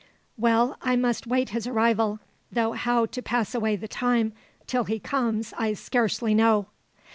"Well, 0.35 0.77
I 0.81 0.95
must 0.95 1.27
wait 1.27 1.49
his 1.49 1.67
arrival; 1.67 2.19
though 2.51 2.71
how 2.71 3.05
to 3.05 3.21
pass 3.21 3.53
away 3.53 3.75
the 3.75 3.87
time 3.87 4.33
till 4.65 4.85
he 4.85 4.97
comes 4.97 5.53
I 5.59 5.73
scarcely 5.73 6.33
know." 6.33 6.65